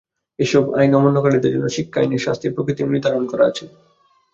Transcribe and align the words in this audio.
এসব 0.39 0.63
আইন 0.77 0.91
অমান্যকারীদের 0.99 1.51
জন্য 1.53 1.67
শিক্ষা 1.75 1.99
আইনে 2.01 2.17
শাস্তির 2.19 2.53
প্রকৃতিও 2.55 2.91
নির্ধারণ 2.91 3.23
করা 3.31 3.43
আছে। 3.49 3.65